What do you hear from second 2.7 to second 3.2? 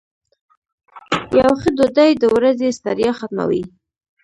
ستړیا